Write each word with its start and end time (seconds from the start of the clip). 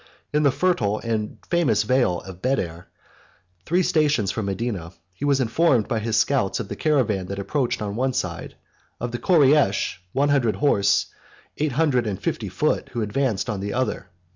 128 0.31 0.37
In 0.39 0.43
the 0.43 0.49
fertile 0.51 0.99
and 1.01 1.37
famous 1.47 1.83
vale 1.83 2.21
of 2.21 2.41
Beder, 2.41 2.87
129 2.89 3.63
three 3.67 3.83
stations 3.83 4.31
from 4.31 4.47
Medina, 4.47 4.93
he 5.13 5.25
was 5.25 5.39
informed 5.39 5.87
by 5.87 5.99
his 5.99 6.17
scouts 6.17 6.59
of 6.59 6.69
the 6.69 6.75
caravan 6.75 7.27
that 7.27 7.37
approached 7.37 7.83
on 7.83 7.95
one 7.95 8.13
side; 8.13 8.55
of 8.99 9.11
the 9.11 9.19
Koreish, 9.19 9.99
one 10.11 10.29
hundred 10.29 10.55
horse, 10.55 11.05
eight 11.59 11.73
hundred 11.73 12.07
and 12.07 12.19
fifty 12.19 12.49
foot, 12.49 12.89
who 12.93 13.03
advanced 13.03 13.47
on 13.47 13.59
the 13.59 13.75
other. 13.75 14.09